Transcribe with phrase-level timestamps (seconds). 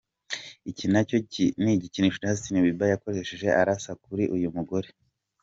[0.69, 1.17] Iki nicyo
[1.81, 4.89] gikinisho Justin Bieber yakoresheje arasa kuri uyu mugore.